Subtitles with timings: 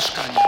[0.00, 0.38] mieszkanie.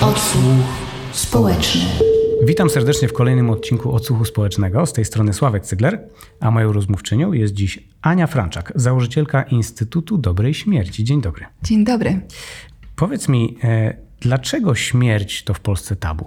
[0.00, 0.66] Odsłuch
[1.12, 1.80] społeczny.
[2.44, 4.86] Witam serdecznie w kolejnym odcinku Odsłuchu Społecznego.
[4.86, 6.08] Z tej strony Sławek Cygler,
[6.40, 11.04] a moją rozmówczynią jest dziś Ania Franczak, założycielka Instytutu Dobrej Śmierci.
[11.04, 11.46] Dzień dobry.
[11.62, 12.20] Dzień dobry.
[12.96, 16.24] Powiedz mi, e, dlaczego śmierć to w Polsce tabu?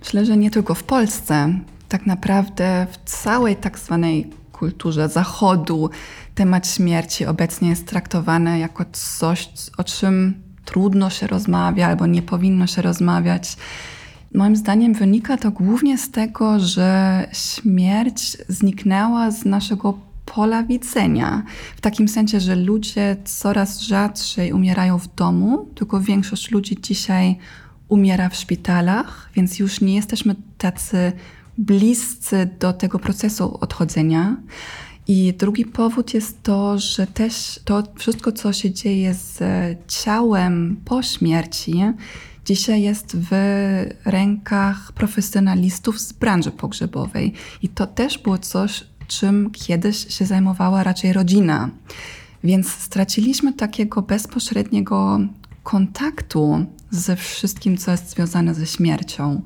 [0.00, 1.60] Myślę, że nie tylko w Polsce.
[1.88, 5.90] Tak naprawdę w całej tak zwanej kulturze Zachodu
[6.34, 12.66] temat śmierci obecnie jest traktowany jako coś, o czym trudno się rozmawia albo nie powinno
[12.66, 13.56] się rozmawiać.
[14.34, 21.42] Moim zdaniem wynika to głównie z tego, że śmierć zniknęła z naszego pola widzenia.
[21.76, 27.36] W takim sensie, że ludzie coraz rzadziej umierają w domu, tylko większość ludzi dzisiaj
[27.88, 31.12] umiera w szpitalach, więc już nie jesteśmy tacy
[31.58, 34.36] bliscy do tego procesu odchodzenia.
[35.08, 39.38] I drugi powód jest to, że też to wszystko, co się dzieje z
[39.88, 41.82] ciałem po śmierci,
[42.44, 43.30] dzisiaj jest w
[44.04, 47.32] rękach profesjonalistów z branży pogrzebowej.
[47.62, 51.70] I to też było coś, czym kiedyś się zajmowała raczej rodzina.
[52.44, 55.20] Więc straciliśmy takiego bezpośredniego
[55.62, 59.42] kontaktu ze wszystkim, co jest związane ze śmiercią.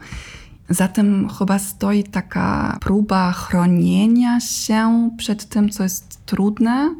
[0.68, 6.94] Zatem chyba stoi taka próba chronienia się przed tym, co jest trudne,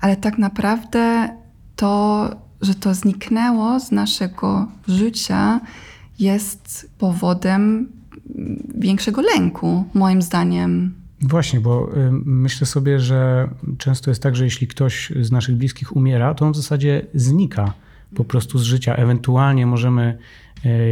[0.00, 1.28] ale tak naprawdę
[1.76, 2.28] to,
[2.62, 5.60] że to zniknęło z naszego życia,
[6.18, 7.88] jest powodem
[8.74, 10.94] większego lęku, moim zdaniem.
[11.20, 13.48] Właśnie, bo y, myślę sobie, że
[13.78, 17.72] często jest tak, że jeśli ktoś z naszych bliskich umiera, to on w zasadzie znika
[18.14, 18.94] po prostu z życia.
[18.94, 20.18] Ewentualnie możemy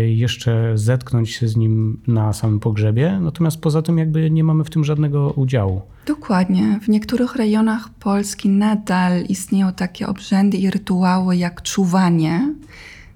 [0.08, 4.70] jeszcze zetknąć się z nim na samym pogrzebie, natomiast poza tym jakby nie mamy w
[4.70, 5.82] tym żadnego udziału.
[6.06, 6.80] Dokładnie.
[6.82, 12.54] W niektórych rejonach Polski nadal istnieją takie obrzędy i rytuały jak czuwanie,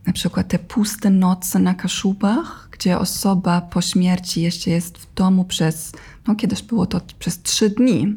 [0.07, 5.45] na przykład te puste noce na Kaszubach, gdzie osoba po śmierci jeszcze jest w domu
[5.45, 5.93] przez,
[6.27, 8.17] no kiedyś było to przez trzy dni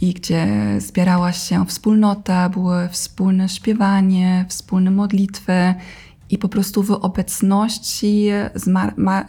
[0.00, 0.46] i gdzie
[0.78, 5.74] zbierała się wspólnota, było wspólne śpiewanie, wspólne modlitwy
[6.30, 9.24] i po prostu w obecności zmar ma,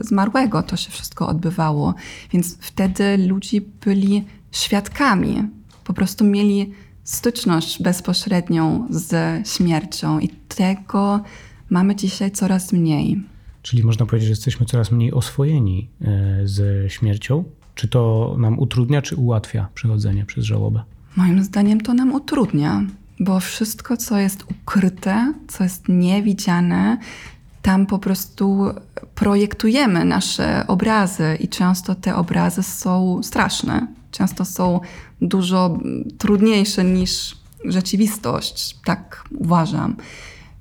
[0.00, 1.94] zmarłego to się wszystko odbywało.
[2.32, 5.42] Więc wtedy ludzie byli świadkami,
[5.84, 6.72] po prostu mieli
[7.04, 11.20] styczność bezpośrednią z śmiercią i tego
[11.70, 13.22] mamy dzisiaj coraz mniej.
[13.62, 17.44] Czyli można powiedzieć, że jesteśmy coraz mniej oswojeni e, ze śmiercią.
[17.74, 20.82] Czy to nam utrudnia, czy ułatwia przechodzenie przez żałobę?
[21.16, 22.86] Moim zdaniem to nam utrudnia,
[23.20, 26.98] bo wszystko, co jest ukryte, co jest niewidziane,
[27.62, 28.64] tam po prostu
[29.14, 33.86] projektujemy nasze obrazy i często te obrazy są straszne.
[34.10, 34.80] Często są
[35.20, 35.78] dużo
[36.18, 39.96] trudniejsze niż rzeczywistość, tak uważam.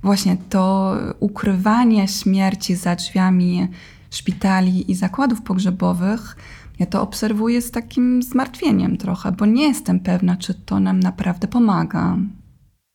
[0.02, 3.68] Właśnie to ukrywanie śmierci za drzwiami
[4.10, 6.36] szpitali i zakładów pogrzebowych,
[6.80, 11.48] ja to obserwuję z takim zmartwieniem trochę, bo nie jestem pewna, czy to nam naprawdę
[11.48, 12.18] pomaga.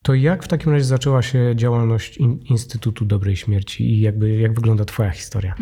[0.03, 4.53] To jak w takim razie zaczęła się działalność in Instytutu Dobrej Śmierci i jakby, jak
[4.53, 5.55] wygląda Twoja historia?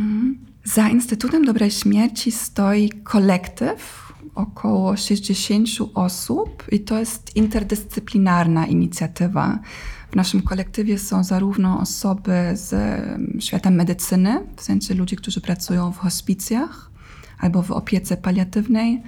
[0.64, 9.60] Za Instytutem Dobrej Śmierci stoi kolektyw około 60 osób i to jest interdyscyplinarna inicjatywa.
[10.12, 12.76] W naszym kolektywie są zarówno osoby z
[13.44, 16.92] świata medycyny, w sensie ludzi, którzy pracują w hospicjach
[17.40, 19.04] albo w opiece paliatywnej.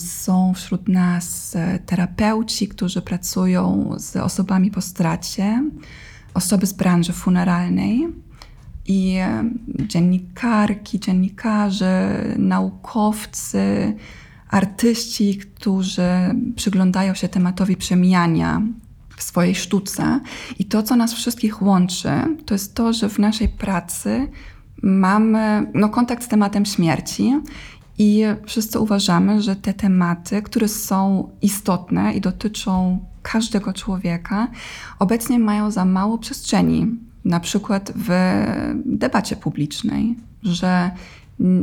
[0.00, 1.56] Są wśród nas
[1.86, 5.70] terapeuci, którzy pracują z osobami po stracie,
[6.34, 8.08] osoby z branży funeralnej
[8.86, 9.16] i
[9.78, 13.94] dziennikarki, dziennikarze, naukowcy,
[14.50, 16.08] artyści, którzy
[16.56, 18.62] przyglądają się tematowi przemijania
[19.16, 20.20] w swojej sztuce.
[20.58, 22.10] I to, co nas wszystkich łączy,
[22.46, 24.28] to jest to, że w naszej pracy
[24.82, 27.40] mamy no, kontakt z tematem śmierci.
[28.02, 34.48] I wszyscy uważamy, że te tematy, które są istotne i dotyczą każdego człowieka,
[34.98, 36.86] obecnie mają za mało przestrzeni,
[37.24, 38.10] na przykład w
[38.86, 40.90] debacie publicznej, że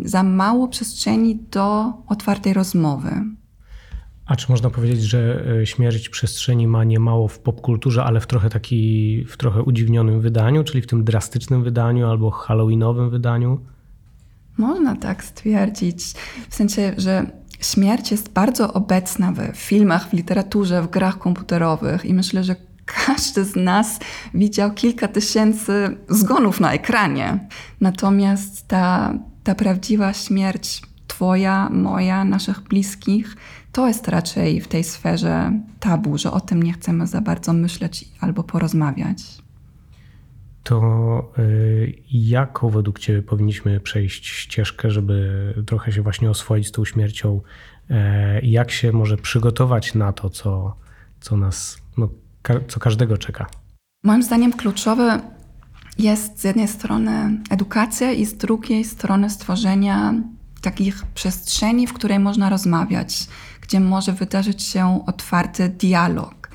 [0.05, 3.11] za mało przestrzeni do otwartej rozmowy.
[4.25, 9.25] A czy można powiedzieć, że śmierć przestrzeni ma niemało w popkulturze, ale w trochę taki,
[9.27, 13.59] w trochę udziwnionym wydaniu, czyli w tym drastycznym wydaniu albo halloweenowym wydaniu?
[14.57, 16.13] Można tak stwierdzić.
[16.49, 17.31] W sensie, że
[17.61, 22.55] śmierć jest bardzo obecna w filmach, w literaturze, w grach komputerowych i myślę, że
[22.85, 23.99] każdy z nas
[24.33, 27.47] widział kilka tysięcy zgonów na ekranie.
[27.81, 29.13] Natomiast ta,
[29.43, 33.35] ta prawdziwa śmierć Twoja, moja, naszych bliskich,
[33.71, 38.05] to jest raczej w tej sferze tabu, że o tym nie chcemy za bardzo myśleć
[38.19, 39.46] albo porozmawiać.
[40.67, 46.85] To y, jaką według Ciebie powinniśmy przejść ścieżkę, żeby trochę się właśnie oswoić z tą
[46.85, 47.41] śmiercią?
[47.89, 50.75] E, jak się może przygotować na to, co,
[51.19, 52.09] co nas, no,
[52.67, 53.45] co każdego czeka?
[54.03, 55.21] Moim zdaniem kluczowe
[55.99, 60.13] jest z jednej strony edukacja i z drugiej strony stworzenia
[60.61, 63.27] takich przestrzeni, w której można rozmawiać,
[63.61, 66.46] gdzie może wydarzyć się otwarty dialog.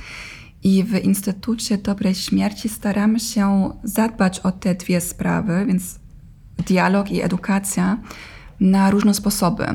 [0.62, 5.98] I w Instytucie Dobrej Śmierci staramy się zadbać o te dwie sprawy, więc
[6.66, 7.98] dialog i edukacja
[8.60, 9.66] na różne sposoby.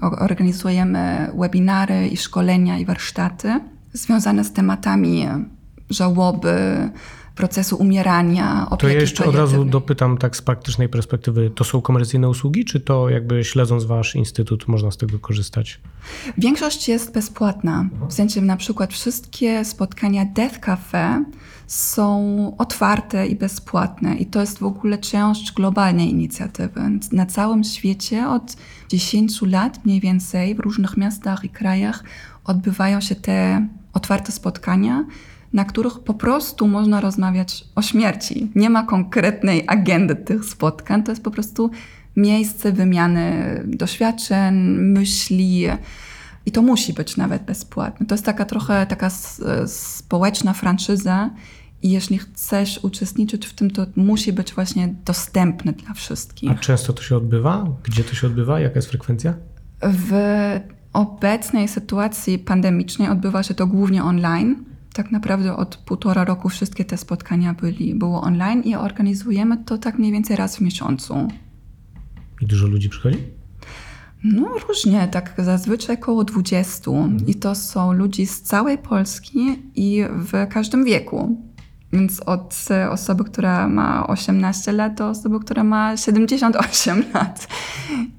[0.00, 3.60] Organizujemy webinary i szkolenia i warsztaty
[3.92, 5.26] związane z tematami
[5.90, 6.56] żałoby,
[7.36, 8.66] procesu umierania.
[8.78, 12.80] To ja jeszcze od razu dopytam tak z praktycznej perspektywy, to są komercyjne usługi, czy
[12.80, 15.80] to jakby śledząc wasz instytut można z tego korzystać?
[16.38, 17.88] Większość jest bezpłatna.
[18.08, 21.24] W sensie na przykład wszystkie spotkania Death Cafe
[21.66, 26.80] są otwarte i bezpłatne i to jest w ogóle część globalnej inicjatywy.
[27.12, 28.56] Na całym świecie od
[28.88, 32.04] 10 lat mniej więcej w różnych miastach i krajach
[32.44, 35.04] odbywają się te otwarte spotkania,
[35.52, 38.50] na których po prostu można rozmawiać o śmierci.
[38.54, 41.70] Nie ma konkretnej agendy tych spotkań, to jest po prostu
[42.16, 45.66] miejsce wymiany doświadczeń, myśli.
[46.46, 48.06] I to musi być nawet bezpłatne.
[48.06, 49.10] To jest taka trochę taka
[49.66, 51.30] społeczna franczyza.
[51.82, 56.50] I jeśli chcesz uczestniczyć w tym, to musi być właśnie dostępne dla wszystkich.
[56.50, 57.66] A często to się odbywa?
[57.84, 58.60] Gdzie to się odbywa?
[58.60, 59.34] Jaka jest frekwencja?
[59.82, 60.12] W
[60.92, 64.64] obecnej sytuacji pandemicznej odbywa się to głównie online
[64.96, 69.98] tak naprawdę od półtora roku wszystkie te spotkania byli, było online i organizujemy to tak
[69.98, 71.28] mniej więcej raz w miesiącu.
[72.40, 73.18] I dużo ludzi przychodzi?
[74.24, 76.90] No różnie, tak zazwyczaj około 20
[77.26, 79.38] i to są ludzi z całej Polski
[79.74, 81.42] i w każdym wieku.
[81.92, 87.48] Więc od osoby, która ma 18 lat do osoby, która ma 78 lat.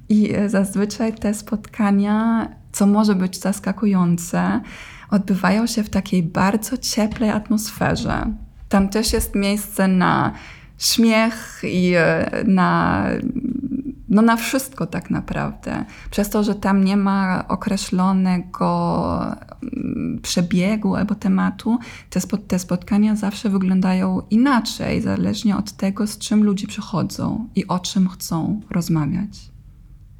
[0.09, 4.61] I zazwyczaj te spotkania, co może być zaskakujące,
[5.09, 8.33] odbywają się w takiej bardzo cieplej atmosferze.
[8.69, 10.33] Tam też jest miejsce na
[10.77, 13.03] śmiech i e, na,
[14.09, 15.85] no na wszystko tak naprawdę.
[16.11, 19.01] Przez to, że tam nie ma określonego
[19.63, 21.79] mm, przebiegu albo tematu,
[22.09, 27.67] te, spot te spotkania zawsze wyglądają inaczej, zależnie od tego, z czym ludzie przychodzą i
[27.67, 29.51] o czym chcą rozmawiać.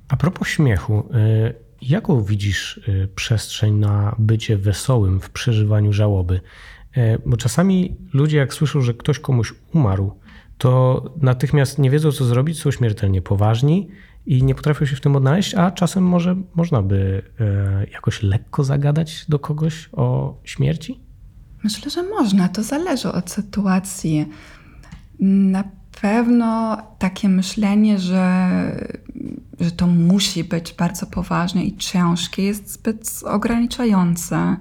[0.10, 6.42] A propos śmiechu, y Jaką widzisz y, przestrzeń na bycie wesołym w przeżywaniu żałoby?
[6.94, 10.12] E, bo czasami ludzie, jak słyszą, że ktoś komuś umarł,
[10.58, 13.88] to natychmiast nie wiedzą, co zrobić, są śmiertelnie poważni
[14.26, 18.64] i nie potrafią się w tym odnaleźć, a czasem może można by e, jakoś lekko
[18.64, 21.00] zagadać do kogoś o śmierci?
[21.64, 22.50] Myślę, że można.
[22.50, 24.26] To zależy od sytuacji.
[25.20, 25.64] Na
[26.02, 28.50] pewno takie myślenie, że,
[29.60, 34.58] że to musi być bardzo poważne i ciężkie, jest zbyt ograniczające,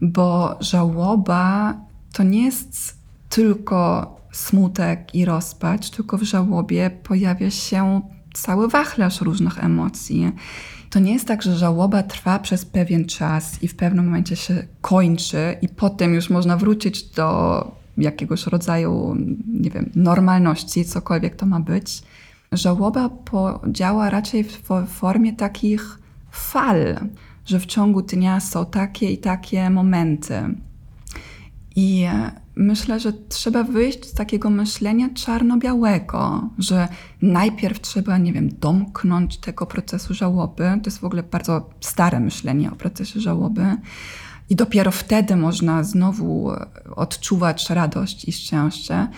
[0.00, 1.74] bo żałoba
[2.12, 2.96] to nie jest
[3.28, 8.00] tylko smutek i rozpacz, tylko w żałobie pojawia się
[8.34, 10.32] cały wachlarz różnych emocji.
[10.90, 14.66] To nie jest tak, że żałoba trwa przez pewien czas i w pewnym momencie się
[14.80, 21.60] kończy, i potem już można wrócić do jakiegoś rodzaju, nie wiem, normalności, cokolwiek to ma
[21.60, 22.02] być.
[22.52, 23.10] Żałoba
[23.68, 25.98] działa raczej w formie takich
[26.30, 27.08] fal,
[27.46, 30.42] że w ciągu dnia są takie i takie momenty.
[31.76, 32.06] I
[32.56, 36.88] myślę, że trzeba wyjść z takiego myślenia czarno-białego, że
[37.22, 40.64] najpierw trzeba, nie wiem, domknąć tego procesu żałoby.
[40.82, 43.76] To jest w ogóle bardzo stare myślenie o procesie żałoby
[44.50, 46.50] i dopiero wtedy można znowu
[46.96, 49.08] odczuwać radość i szczęście.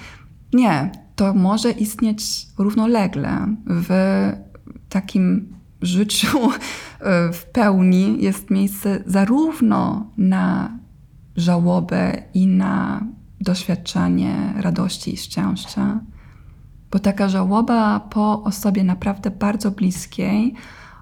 [0.53, 3.91] Nie, to może istnieć równolegle w
[4.89, 6.39] takim życiu
[7.33, 10.79] w pełni jest miejsce zarówno na
[11.37, 13.07] żałobę i na
[13.41, 16.01] doświadczanie radości i szczęścia.
[16.91, 20.55] Bo taka żałoba po osobie naprawdę bardzo bliskiej,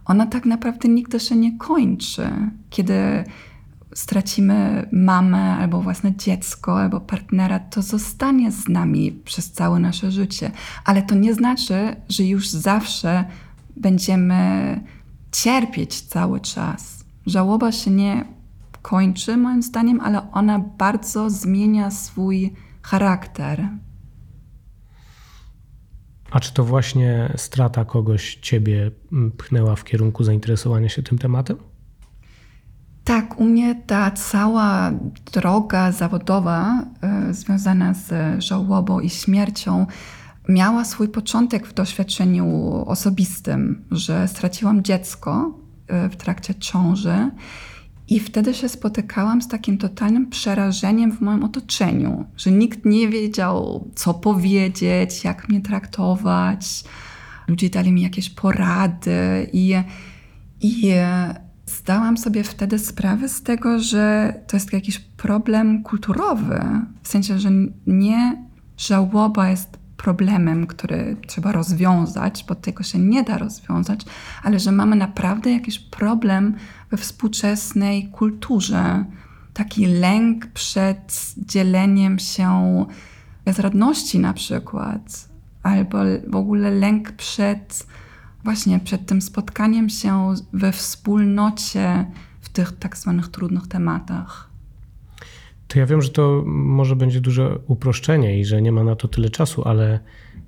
[0.05, 2.29] ona tak naprawdę nigdy się nie kończy.
[2.71, 3.25] Kiedy
[3.95, 10.51] stracimy mamę, albo własne dziecko, albo partnera, to zostanie z nami przez całe nasze życie.
[10.85, 13.25] Ale to nie znaczy, że już zawsze
[13.77, 14.81] będziemy
[15.33, 17.05] cierpieć cały czas.
[17.27, 18.25] Żałoba się nie
[18.83, 23.69] kończy, moim zdaniem, ale ona bardzo zmienia swój charakter.
[26.31, 28.91] A czy to właśnie strata kogoś ciebie
[29.39, 31.72] pchnęła w kierunku zainteresowania się tym tematem?
[33.05, 34.93] Tak, u mnie ta cała
[35.33, 36.85] droga zawodowa
[37.31, 39.87] y, związana z żałobą i śmiercią
[40.49, 45.59] miała swój początek w doświadczeniu osobistym, że straciłam dziecko
[46.07, 47.31] y, w trakcie ciąży.
[48.09, 53.89] I wtedy się spotykałam z takim totalnym przerażeniem w moim otoczeniu, że nikt nie wiedział,
[53.95, 56.85] co powiedzieć, jak mnie traktować.
[57.49, 59.75] Ludzie dali mi jakieś porady i,
[60.61, 60.93] i
[61.79, 66.61] zdałam sobie wtedy sprawę z tego, że to jest jakiś problem kulturowy.
[67.03, 67.51] W sensie, że
[67.87, 68.45] nie
[68.77, 74.05] żałoba jest problemem, który trzeba rozwiązać, bo tego się nie da rozwiązać,
[74.43, 76.55] ale że mamy naprawdę jakiś problem
[76.91, 79.05] we współczesnej kulturze.
[79.55, 82.87] Taki lęk przed dzieleniem się
[83.45, 85.29] bezradności na przykład,
[85.63, 85.99] albo
[86.29, 87.87] w ogóle lęk przed
[88.45, 92.07] właśnie przed tym spotkaniem się we wspólnocie
[92.41, 94.51] w tych tak zwanych trudnych tematach.
[95.69, 99.09] To ja wiem, że to może będzie duże uproszczenie i że nie ma na to
[99.09, 100.01] tyle czasu, ale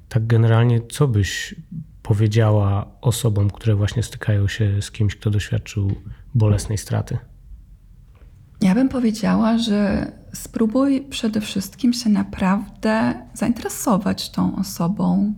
[0.08, 1.54] tak generalnie, co byś
[2.02, 5.92] powiedziała osobom, które właśnie stykają się z kimś, kto doświadczył
[6.34, 7.18] bolesnej straty?
[8.60, 15.34] Ja bym powiedziała, że spróbuj przede wszystkim się naprawdę zainteresować tą osobą.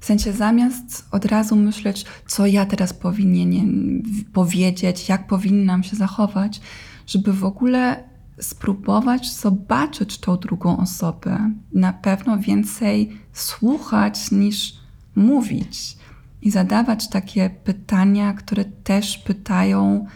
[0.00, 4.02] W sensie zamiast od razu myśleć, co ja teraz powinienem
[4.32, 6.60] powiedzieć, jak powinnam się zachować,
[7.06, 8.04] żeby w ogóle
[8.40, 11.50] spróbować zobaczyć tą drugą osobę.
[11.72, 14.74] Na pewno więcej słuchać niż
[15.14, 15.96] mówić
[16.42, 20.06] i zadawać takie pytania, które też pytają,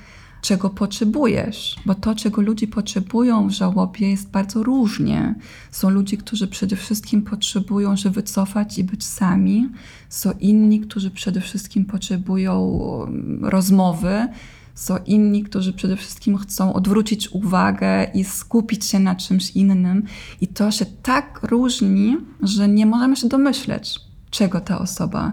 [0.43, 5.35] czego potrzebujesz, bo to, czego ludzie potrzebują w żałobie, jest bardzo różnie.
[5.71, 9.69] Są ludzie, którzy przede wszystkim potrzebują się wycofać i być sami,
[10.09, 14.29] są inni, którzy przede wszystkim potrzebują mm, rozmowy,
[14.75, 20.03] są inni, którzy przede wszystkim chcą odwrócić uwagę i skupić się na czymś innym.
[20.41, 25.33] I to się tak różni, że nie możemy się domyśleć, czego ta osoba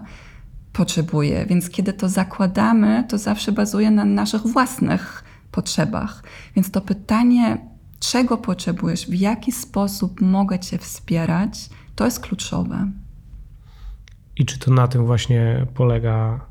[0.80, 1.46] potrzebuje.
[1.46, 6.22] Więc kiedy to zakładamy, to zawsze bazuje na naszych własnych potrzebach.
[6.56, 7.58] Więc to pytanie,
[7.98, 12.90] czego potrzebujesz, w jaki sposób mogę Cię wspierać, to jest kluczowe.
[14.36, 16.46] I czy to na tym właśnie polega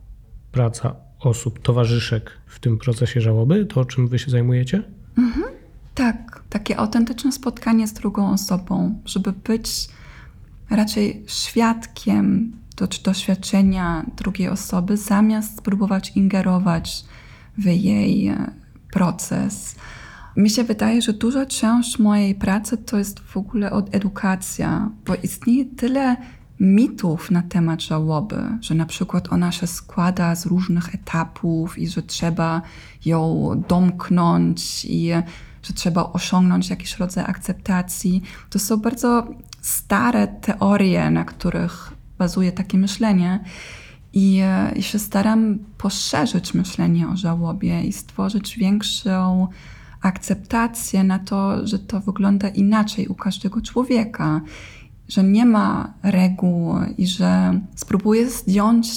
[0.51, 4.83] praca osób, towarzyszek w tym procesie żałoby, to czym Wy się zajmujecie?
[5.17, 5.45] Mhm.
[5.95, 9.89] Tak, takie autentyczne spotkanie z drugą osobą, żeby być
[10.69, 17.05] raczej świadkiem do, doświadczenia drugiej osoby, zamiast spróbować ingerować
[17.57, 18.51] w jej e,
[18.91, 19.75] proces.
[20.37, 25.15] Mi się wydaje, że duża część mojej pracy to jest w ogóle od edukacja, bo
[25.15, 26.15] istnieje tyle
[26.59, 32.01] mitów na temat żałoby, że na przykład ona się składa z różnych etapów i że
[32.01, 32.61] trzeba
[33.05, 35.09] ją domknąć i
[35.63, 38.21] że trzeba osiągnąć jakiś rodzaj akceptacji.
[38.49, 39.27] To są bardzo
[39.61, 43.43] stare teorie, na których bazuje takie myślenie.
[44.13, 49.47] I, e, I się staram poszerzyć myślenie o żałobie i stworzyć większą
[50.01, 54.41] akceptację na to, że to wygląda inaczej u każdego człowieka,
[55.07, 58.87] że nie ma reguł i że spróbuję zdjąć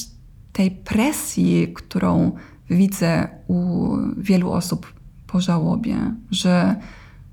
[0.52, 2.32] tej presji, którą
[2.70, 4.92] widzę u wielu osób
[5.26, 5.96] po żałobie,
[6.30, 6.76] że,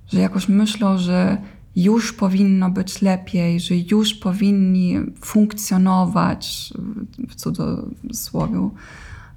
[0.08, 1.38] że jakoś myślą, że
[1.84, 6.74] już powinno być lepiej, że już powinni funkcjonować
[7.30, 8.70] w cudzysłowie.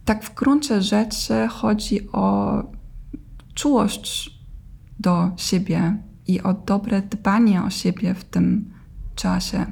[0.04, 2.54] Tak w gruncie rzeczy chodzi o
[3.54, 4.38] czułość
[5.00, 5.96] do siebie
[6.26, 8.70] i o dobre dbanie o siebie w tym
[9.14, 9.66] czasie.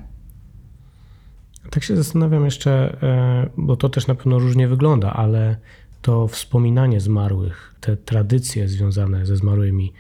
[1.70, 5.56] Tak się zastanawiam jeszcze, e, bo to też na pewno różnie wygląda, ale
[6.02, 9.92] to wspominanie zmarłych, te tradycje związane ze zmarłymi,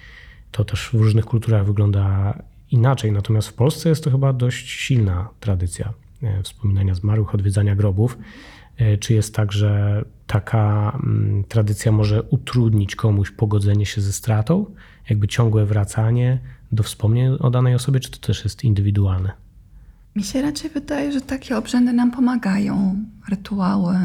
[0.50, 2.34] to też w różnych kulturach wygląda
[2.70, 3.12] inaczej.
[3.12, 8.18] Natomiast w Polsce jest to chyba dość silna tradycja e, wspominania zmarłych, odwiedzania grobów.
[8.76, 14.66] E, czy jest tak, że taka mm, tradycja może utrudnić komuś pogodzenie się ze stratą?
[15.10, 16.38] Jakby ciągłe wracanie
[16.72, 19.49] do wspomnień o danej osobie, czy to też jest indywidualne?
[20.20, 23.96] Mi się raczej wydaje, że takie obrzędy nam pomagają, rytuały.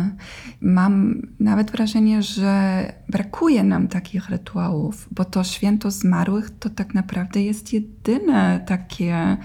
[0.62, 7.42] Mam nawet wrażenie, że brakuje nam takich rytuałów, bo to święto zmarłych to tak naprawdę
[7.42, 9.38] jest jedyne takie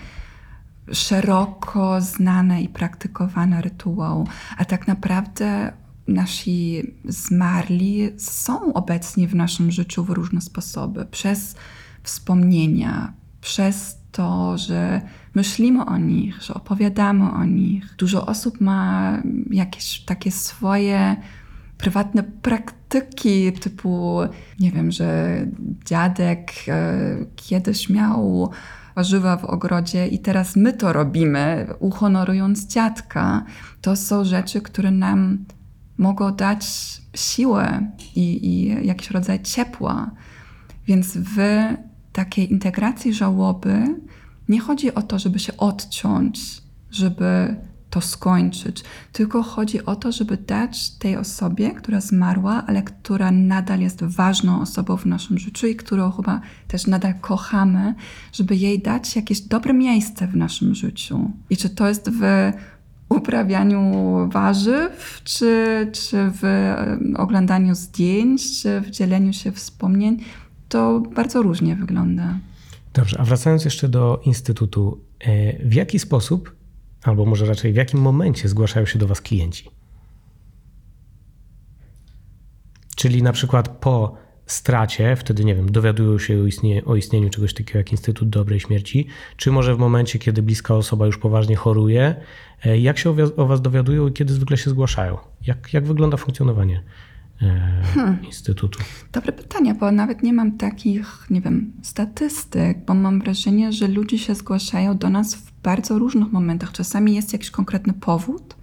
[0.92, 5.72] szeroko znane i praktykowane rytuał, a tak naprawdę
[6.08, 11.04] nasi zmarli są obecni w naszym życiu w różne sposoby.
[11.04, 11.54] Przez
[12.02, 15.00] wspomnienia, przez to, że
[15.34, 17.94] myślimy o nich, że opowiadamy o nich.
[17.98, 19.12] Dużo osób ma
[19.50, 21.16] jakieś takie swoje
[21.78, 24.18] prywatne praktyki, typu,
[24.60, 25.38] nie wiem, że
[25.84, 28.50] dziadek e, kiedyś miał
[28.94, 33.44] warzywa w ogrodzie i teraz my to robimy, uhonorując dziadka.
[33.80, 35.44] To są rzeczy, które nam
[35.98, 36.66] mogą dać
[37.14, 40.10] siłę i, i jakiś rodzaj ciepła.
[40.86, 41.38] Więc w
[42.12, 44.00] takiej integracji żałoby
[44.48, 47.56] nie chodzi o to, żeby się odciąć, żeby
[47.90, 53.80] to skończyć, tylko chodzi o to, żeby dać tej osobie, która zmarła, ale która nadal
[53.80, 57.94] jest ważną osobą w naszym życiu i którą chyba też nadal kochamy,
[58.32, 61.30] żeby jej dać jakieś dobre miejsce w naszym życiu.
[61.50, 62.52] I czy to jest w
[63.08, 63.92] uprawianiu
[64.32, 66.74] warzyw, czy, czy w
[67.16, 70.24] oglądaniu zdjęć, czy w dzieleniu się wspomnień,
[70.70, 72.38] to bardzo różnie wygląda.
[72.94, 76.56] Dobrze, a wracając jeszcze do Instytutu, e, w jaki sposób,
[77.02, 79.70] albo może raczej w jakim momencie zgłaszają się do Was klienci?
[82.96, 87.54] Czyli na przykład po stracie, wtedy nie wiem, dowiadują się o, istnie, o istnieniu czegoś
[87.54, 92.14] takiego jak Instytut Dobrej Śmierci, czy może w momencie, kiedy bliska osoba już poważnie choruje,
[92.64, 95.18] e, jak się o Was dowiadują i kiedy zwykle się zgłaszają?
[95.46, 96.82] Jak, jak wygląda funkcjonowanie
[97.40, 98.25] hmm.
[98.25, 98.78] Instytutu?
[99.12, 104.18] Dobre pytanie, bo nawet nie mam takich, nie wiem, statystyk, bo mam wrażenie, że ludzie
[104.18, 106.73] się zgłaszają do nas w bardzo różnych momentach.
[106.73, 108.56] Czasami jest jakiś konkretny powód,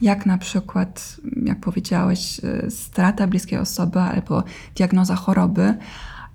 [0.00, 4.42] jak na przykład, jak powiedziałeś, e, strata bliskiej osoby albo
[4.74, 5.74] diagnoza choroby,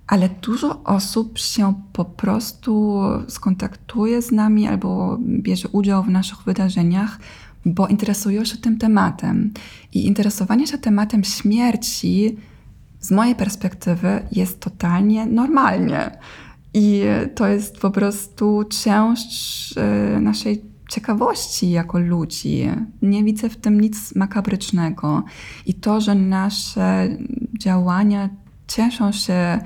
[0.08, 7.20] ale dużo osób się po prostu skontaktuje z nami albo bierze udział w naszych wydarzeniach,
[7.66, 9.54] bo interesują się tym tematem.
[9.94, 12.38] I interesowanie się tematem śmierci
[13.00, 16.18] z mojej perspektywy jest totalnie normalnie.
[16.74, 17.02] I
[17.36, 22.70] to jest po prostu część e, naszej ciekawości jako ludzi.
[23.02, 25.24] Nie widzę w tym nic makabrycznego.
[25.66, 27.18] I to, że nasze
[27.60, 28.30] działania
[28.68, 29.60] cieszą się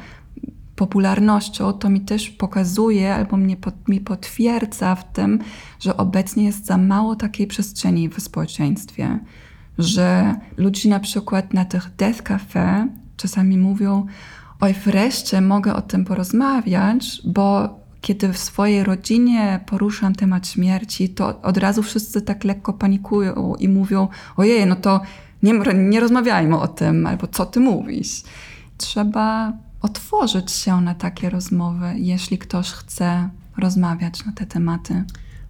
[0.80, 5.40] popularnością, to mi też pokazuje albo mnie pod, mi potwierdza w tym,
[5.80, 9.20] że obecnie jest za mało takiej przestrzeni w społeczeństwie.
[9.78, 12.88] Że ludzie na przykład na tych death cafe
[13.18, 14.06] czasami mówią,
[14.62, 21.42] oj, wreszcie mogę o tym porozmawiać, bo kiedy w swojej rodzinie poruszam temat śmierci, to
[21.42, 25.02] od razu wszyscy tak lekko panikują i mówią: Ojej, no to
[25.44, 28.24] nie, nie rozmawiajmy o tym, albo co ty mówisz.
[28.78, 35.04] Trzeba otworzyć się na takie rozmowy, jeśli ktoś chce rozmawiać na te tematy.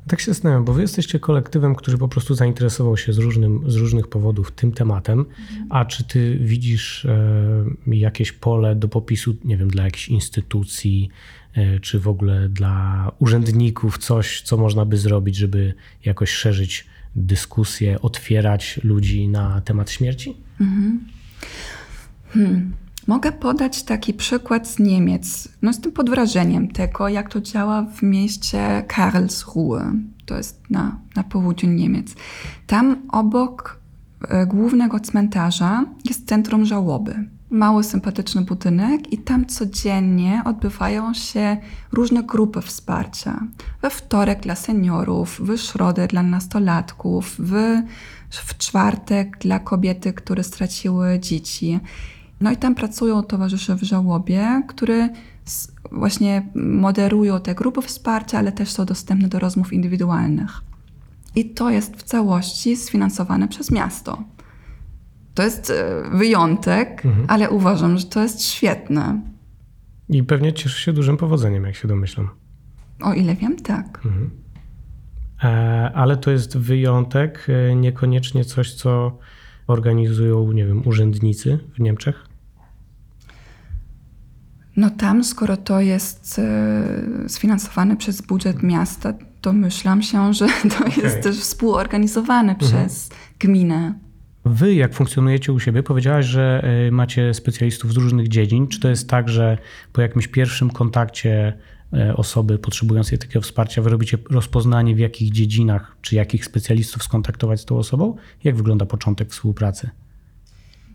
[0.07, 3.75] Tak się zastanawiam, bo wy jesteście kolektywem, który po prostu zainteresował się z, różnym, z
[3.75, 5.19] różnych powodów tym tematem.
[5.19, 5.67] Mhm.
[5.69, 11.09] A czy ty widzisz e, jakieś pole do popisu, nie wiem, dla jakichś instytucji,
[11.53, 15.73] e, czy w ogóle dla urzędników, coś, co można by zrobić, żeby
[16.05, 20.37] jakoś szerzyć dyskusję, otwierać ludzi na temat śmierci?
[20.61, 20.99] Mhm.
[22.29, 22.73] Hmm.
[23.09, 25.49] Mogę podać taki przykład z Niemiec.
[25.61, 29.93] No, jestem pod wrażeniem tego, jak to działa w mieście Karlsruhe.
[30.25, 32.15] To jest na, na południu Niemiec.
[32.67, 33.79] Tam obok
[34.27, 37.29] e, głównego cmentarza jest centrum żałoby.
[37.49, 41.57] Mały, sympatyczny budynek, i tam codziennie odbywają się
[41.91, 43.47] różne grupy wsparcia.
[43.81, 47.53] We wtorek dla seniorów, w środę dla nastolatków, w,
[48.29, 51.79] w czwartek dla kobiety, które straciły dzieci.
[52.41, 55.09] No i tam pracują towarzysze w żałobie, które
[55.91, 60.61] właśnie moderują te grupy wsparcia, ale też są dostępne do rozmów indywidualnych.
[61.35, 64.23] I to jest w całości sfinansowane przez miasto.
[65.33, 67.25] To jest e, wyjątek, mhm.
[67.29, 69.21] ale uważam, że to jest świetne.
[70.09, 72.29] I pewnie cieszy się dużym powodzeniem, jak się domyślam.
[73.01, 74.01] O ile wiem, tak.
[74.05, 74.29] Mhm.
[75.43, 79.17] E, ale to jest wyjątek, e, niekoniecznie coś, co
[79.67, 82.28] organizują, nie wiem, urzędnicy w Niemczech?
[84.79, 90.85] No tam, skoro to jest e, sfinansowane przez budżet miasta, to myślam się, że to
[90.85, 91.03] okay.
[91.03, 92.69] jest też współorganizowane mhm.
[92.69, 93.93] przez gminę.
[94.45, 98.67] Wy, jak funkcjonujecie u siebie, powiedziałaś, że e, macie specjalistów z różnych dziedzin.
[98.67, 99.57] Czy to jest tak, że
[99.93, 101.57] po jakimś pierwszym kontakcie
[101.93, 107.61] e, osoby potrzebującej takiego wsparcia, wy robicie rozpoznanie, w jakich dziedzinach, czy jakich specjalistów skontaktować
[107.61, 108.15] z tą osobą?
[108.43, 109.89] Jak wygląda początek współpracy?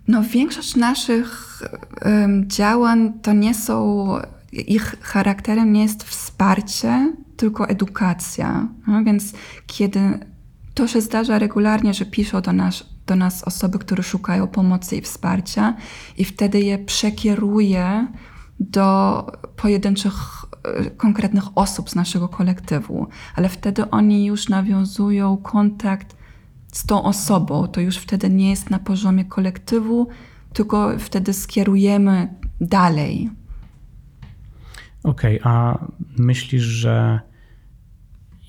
[0.08, 1.62] No, większość naszych
[2.04, 4.06] um, działań to nie są,
[4.52, 8.68] ich charakterem nie jest wsparcie, tylko edukacja.
[8.86, 9.32] No, więc
[9.66, 10.18] kiedy
[10.74, 15.00] to się zdarza regularnie, że piszą do nas, do nas osoby, które szukają pomocy i
[15.00, 15.74] wsparcia,
[16.18, 18.06] i wtedy je przekieruję
[18.60, 20.14] do pojedynczych
[20.64, 26.16] e, konkretnych osób z naszego kolektywu, ale wtedy oni już nawiązują kontakt
[26.74, 27.66] z tą osobą.
[27.66, 30.08] To już wtedy nie jest na poziomie kolektywu,
[30.52, 33.30] tylko wtedy skierujemy dalej.
[35.02, 35.78] Okej, okay, a
[36.18, 37.20] myślisz, że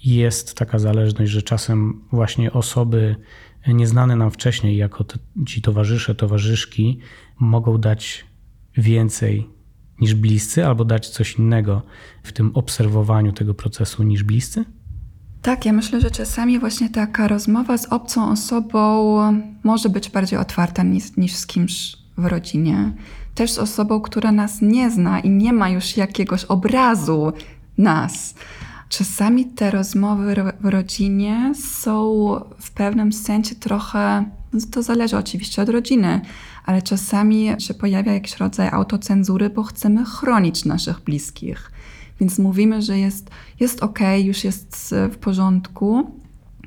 [0.03, 3.15] jest taka zależność, że czasem właśnie osoby
[3.67, 6.99] nieznane nam wcześniej, jako te, ci towarzysze, towarzyszki,
[7.39, 8.25] mogą dać
[8.77, 9.49] więcej
[10.01, 11.81] niż bliscy, albo dać coś innego
[12.23, 14.65] w tym obserwowaniu tego procesu niż bliscy?
[15.45, 19.17] Tak, ja myślę, że czasami właśnie taka rozmowa z obcą osobą
[19.63, 22.91] może być bardziej otwarta niż, niż z kimś w rodzinie.
[23.35, 27.33] Też z osobą, która nas nie zna i nie ma już jakiegoś obrazu
[27.77, 28.35] nas.
[28.89, 32.25] Czasami te rozmowy w rodzinie są
[32.59, 36.21] w pewnym sensie trochę, no to zależy oczywiście od rodziny,
[36.65, 41.71] ale czasami się pojawia jakiś rodzaj autocenzury, bo chcemy chronić naszych bliskich.
[42.19, 46.11] Więc mówimy, że jest, jest ok, już jest w porządku,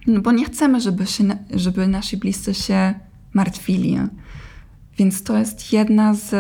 [0.06, 2.94] no bo nie chcemy, żeby, się, żeby nasi bliscy się
[3.34, 3.98] martwili.
[4.98, 6.30] Więc to jest jedna z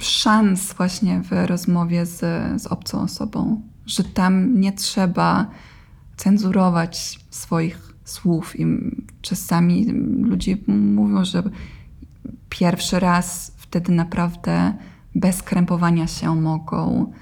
[0.00, 2.20] szans właśnie w rozmowie z,
[2.62, 5.46] z obcą osobą że tam nie trzeba
[6.16, 8.60] cenzurować swoich słów.
[8.60, 8.66] I
[9.22, 9.86] czasami
[10.18, 11.42] ludzie mówią, że
[12.48, 14.74] pierwszy raz wtedy naprawdę
[15.14, 17.12] bez krępowania się mogą,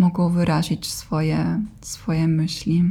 [0.00, 2.84] mogą wyrazić swoje, swoje myśli.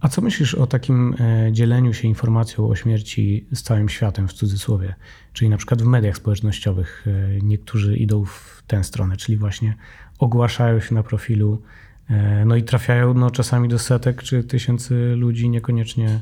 [0.00, 4.32] A co myślisz o takim e, dzieleniu się informacją o śmierci z całym światem w
[4.32, 4.94] cudzysłowie?
[5.32, 9.74] Czyli na przykład w mediach społecznościowych e, niektórzy idą w tę stronę, czyli właśnie
[10.18, 11.62] ogłaszają się na profilu
[12.10, 16.20] E, no i trafiają no, czasami do setek czy tysięcy ludzi niekoniecznie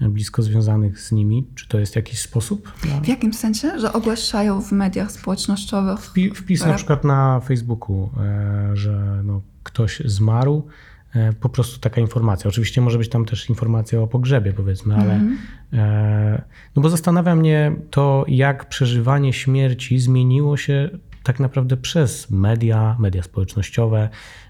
[0.00, 1.46] blisko związanych z nimi.
[1.54, 2.72] Czy to jest jakiś sposób?
[3.02, 3.78] W jakim sensie?
[3.78, 6.00] Że ogłaszają w mediach społecznościowych?
[6.00, 10.66] Wpi wpis na przykład na Facebooku, e, że no, ktoś zmarł,
[11.14, 12.48] e, po prostu taka informacja.
[12.48, 15.38] Oczywiście może być tam też informacja o pogrzebie, powiedzmy, ale mm
[15.72, 16.42] -hmm.
[16.76, 20.90] no bo zastanawia mnie to, jak przeżywanie śmierci zmieniło się
[21.22, 24.08] tak naprawdę przez media, media społecznościowe,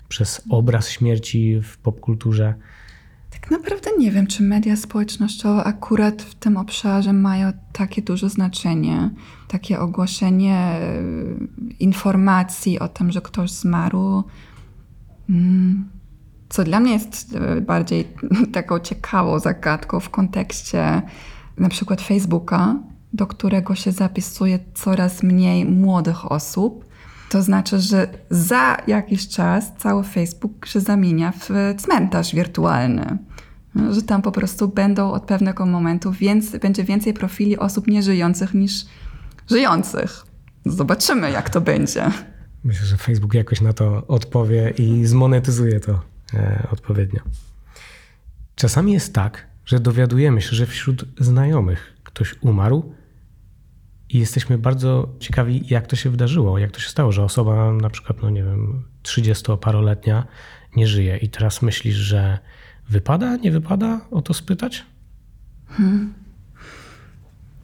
[0.08, 2.54] przez obraz śmierci w popkulturze?
[3.30, 9.10] Tak naprawdę nie wiem, czy media społecznościowe akurat w tym obszarze mają takie duże znaczenie.
[9.48, 11.02] Takie ogłoszenie e,
[11.80, 14.24] informacji o tym, że ktoś zmarł.
[15.30, 15.88] Mm,
[16.48, 18.08] co dla mnie jest e, bardziej
[18.52, 21.02] taką ciekawą zagadką w kontekście
[21.56, 22.76] na przykład Facebooka,
[23.12, 26.87] do którego się zapisuje coraz mniej młodych osób
[27.28, 33.18] to znaczy, że za jakiś czas cały Facebook się zamienia w cmentarz wirtualny.
[33.90, 38.86] Że tam po prostu będą od pewnego momentu więcej, będzie więcej profili osób nieżyjących niż
[39.50, 40.26] żyjących.
[40.66, 42.10] Zobaczymy, jak to będzie.
[42.64, 46.00] Myślę, że Facebook jakoś na to odpowie i zmonetyzuje to
[46.34, 47.20] e, odpowiednio.
[48.54, 52.92] Czasami jest tak, że dowiadujemy się, że wśród znajomych ktoś umarł,
[54.10, 57.90] i jesteśmy bardzo ciekawi, jak to się wydarzyło, jak to się stało, że osoba na
[57.90, 60.22] przykład, no nie wiem, 30-paroletnia
[60.76, 62.38] nie żyje i teraz myślisz, że
[62.88, 64.86] wypada, nie wypada o to spytać?
[65.68, 66.14] Hmm.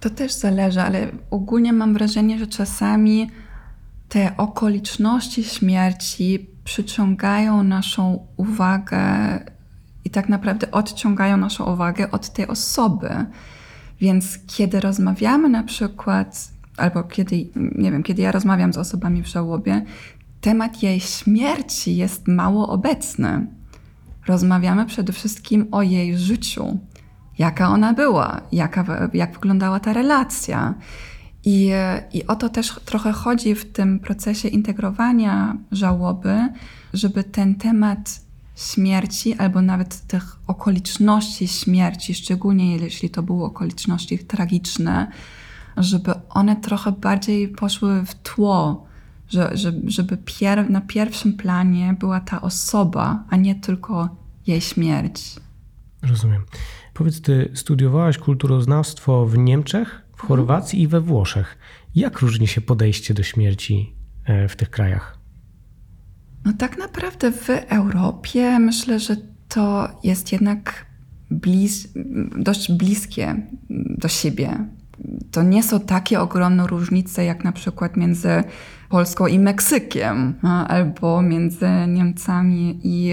[0.00, 3.30] To też zależy, ale ogólnie mam wrażenie, że czasami
[4.08, 9.04] te okoliczności śmierci przyciągają naszą uwagę
[10.04, 13.26] i tak naprawdę odciągają naszą uwagę od tej osoby.
[14.00, 19.26] Więc kiedy rozmawiamy na przykład, albo kiedy, nie wiem, kiedy ja rozmawiam z osobami w
[19.26, 19.84] żałobie,
[20.40, 23.46] temat jej śmierci jest mało obecny.
[24.26, 26.78] Rozmawiamy przede wszystkim o jej życiu,
[27.38, 30.74] jaka ona była, jaka, jak wyglądała ta relacja.
[31.44, 31.70] I,
[32.12, 36.48] I o to też trochę chodzi w tym procesie integrowania żałoby,
[36.92, 38.23] żeby ten temat
[38.54, 45.10] śmierci, albo nawet tych okoliczności śmierci, szczególnie jeśli to były okoliczności tragiczne,
[45.76, 48.86] żeby one trochę bardziej poszły w tło,
[49.28, 54.08] żeby, żeby pier na pierwszym planie była ta osoba, a nie tylko
[54.46, 55.36] jej śmierć.
[56.02, 56.42] Rozumiem.
[56.94, 60.28] Powiedz, ty studiowałaś kulturoznawstwo w Niemczech, w mhm.
[60.28, 61.58] Chorwacji i we Włoszech.
[61.94, 65.13] Jak różni się podejście do śmierci e, w tych krajach?
[66.44, 69.16] No tak naprawdę w Europie myślę, że
[69.48, 70.86] to jest jednak
[71.30, 71.88] blis
[72.36, 73.36] dość bliskie
[73.70, 74.66] do siebie.
[75.30, 78.44] To nie są takie ogromne różnice jak na przykład między
[78.88, 80.34] Polską i Meksykiem,
[80.68, 83.12] albo między Niemcami i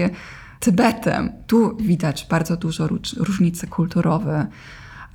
[0.60, 1.32] Tybetem.
[1.46, 4.46] Tu widać bardzo dużo różnice kulturowe,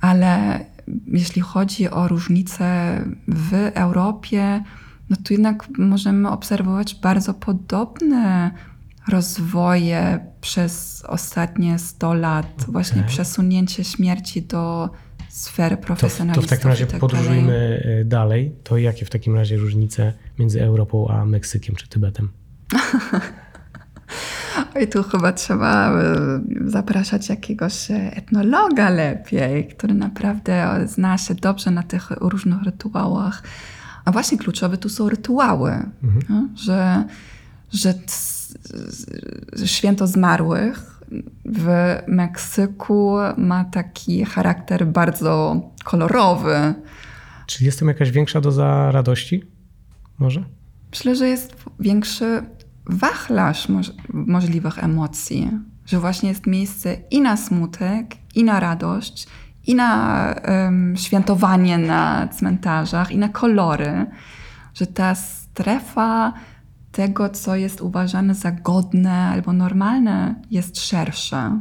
[0.00, 0.64] ale
[1.06, 4.62] jeśli chodzi o różnice w Europie,
[5.10, 8.50] no to jednak możemy obserwować bardzo podobne
[9.08, 14.90] rozwoje przez ostatnie 100 lat, właśnie przesunięcie śmierci do
[15.28, 16.44] sfery To, profesjonalistów.
[16.44, 18.54] to w takim razie tak podróżujmy e, dalej.
[18.64, 22.28] To jakie w takim razie różnice między Europą a Meksykiem czy Tybetem?
[24.76, 26.14] Oj, tu chyba trzeba e,
[26.64, 33.42] zapraszać jakiegoś e, etnologa lepiej, który naprawdę zna się dobrze na tych różnych rytuałach.
[34.08, 35.72] A właśnie kluczowe tu są rytuały,
[36.28, 37.04] no, że,
[37.70, 37.94] że
[39.66, 41.00] święto zmarłych
[41.44, 46.74] w Meksyku ma taki charakter bardzo kolorowy.
[47.46, 49.42] Czy jest tam jakaś większa doza radości?
[50.18, 50.44] Może?
[50.90, 52.42] Myślę, że jest większy
[52.86, 55.50] wachlarz moż- możliwych emocji,
[55.86, 59.26] że właśnie jest miejsce i na smutek, i na radość,
[59.68, 64.06] i na em, świętowanie na cmentarzach, i na kolory,
[64.74, 66.32] że ta strefa
[66.92, 71.60] tego, co jest uważane za godne albo normalne, jest szersza.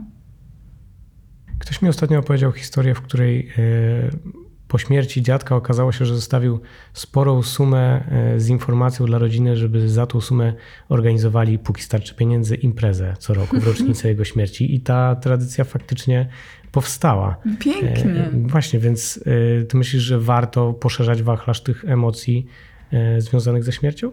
[1.59, 6.59] Ktoś mi ostatnio opowiedział historię, w której e, po śmierci dziadka okazało się, że zostawił
[6.93, 10.53] sporą sumę e, z informacją dla rodziny, żeby za tą sumę
[10.89, 14.75] organizowali, póki starczy pieniędzy, imprezę co roku w rocznicę jego śmierci.
[14.75, 16.29] I ta tradycja faktycznie
[16.71, 17.37] powstała.
[17.59, 18.13] Pięknie.
[18.13, 19.19] E, Właśnie, więc
[19.61, 22.45] e, ty myślisz, że warto poszerzać wachlarz tych emocji
[22.91, 24.11] e, związanych ze śmiercią?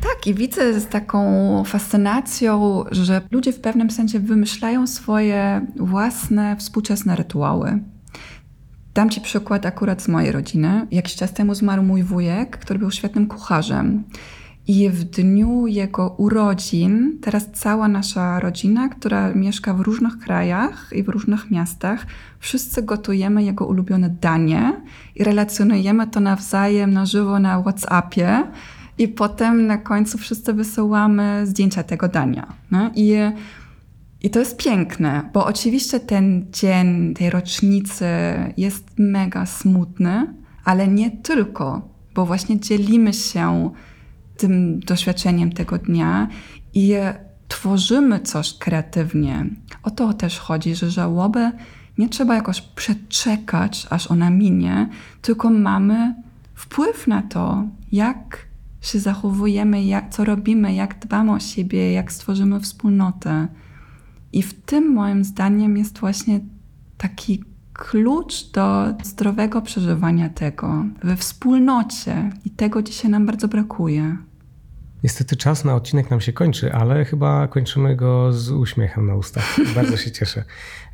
[0.00, 7.16] Tak, i widzę z taką fascynacją, że ludzie w pewnym sensie wymyślają swoje własne współczesne
[7.16, 7.78] rytuały.
[8.94, 10.86] Dam ci przykład akurat z mojej rodziny.
[10.90, 14.04] Jakiś czas temu zmarł mój wujek, który był świetnym kucharzem.
[14.66, 21.02] I w dniu jego urodzin, teraz cała nasza rodzina, która mieszka w różnych krajach i
[21.02, 22.06] w różnych miastach,
[22.38, 24.72] wszyscy gotujemy jego ulubione danie
[25.14, 28.42] i relacjonujemy to nawzajem na żywo na WhatsAppie.
[28.98, 32.54] I potem na końcu wszyscy wysyłamy zdjęcia tego dania.
[32.70, 32.90] No?
[32.94, 33.14] I,
[34.22, 38.06] I to jest piękne, bo oczywiście ten dzień tej rocznicy
[38.56, 43.70] jest mega smutny, ale nie tylko, bo właśnie dzielimy się
[44.36, 46.28] tym doświadczeniem tego dnia
[46.74, 46.94] i
[47.48, 49.46] tworzymy coś kreatywnie.
[49.82, 51.52] O to też chodzi, że żałobę
[51.98, 54.88] nie trzeba jakoś przeczekać, aż ona minie,
[55.22, 56.14] tylko mamy
[56.54, 58.46] wpływ na to, jak
[58.80, 63.48] się zachowujemy, jak, co robimy, jak dbamy o siebie, jak stworzymy wspólnotę.
[64.32, 66.40] I w tym moim zdaniem jest właśnie
[66.96, 67.44] taki
[67.74, 72.30] klucz do zdrowego przeżywania tego we wspólnocie.
[72.44, 74.16] I tego dzisiaj nam bardzo brakuje.
[75.04, 79.60] Niestety czas na odcinek nam się kończy, ale chyba kończymy go z uśmiechem na ustach.
[79.74, 80.44] Bardzo się cieszę.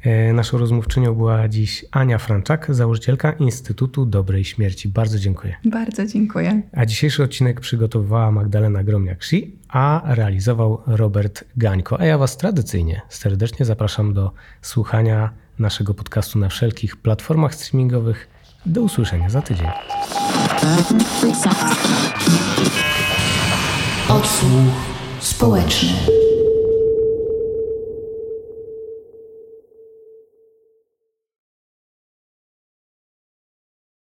[0.02, 4.88] E, Naszą rozmówczynią była dziś Ania Franczak, założycielka Instytutu Dobrej Śmierci.
[4.88, 5.56] Bardzo dziękuję.
[5.64, 6.62] Bardzo dziękuję.
[6.72, 12.00] A dzisiejszy odcinek przygotowywała Magdalena Gromniak-Szi, a realizował Robert Gańko.
[12.00, 18.28] A ja Was tradycyjnie serdecznie zapraszam do słuchania naszego podcastu na wszelkich platformach streamingowych.
[18.66, 19.66] Do usłyszenia za tydzień.
[24.08, 24.74] Odsłuch
[25.20, 26.19] społeczny.